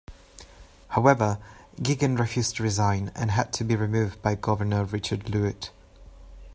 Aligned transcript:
However, 0.87 1.37
Jagan 1.79 2.17
refused 2.17 2.55
to 2.55 2.63
resign, 2.63 3.11
and 3.13 3.29
had 3.29 3.53
to 3.53 3.63
be 3.63 3.75
removed 3.75 4.23
by 4.23 4.33
Governor 4.33 4.83
Richard 4.83 5.25
Luyt. 5.29 5.69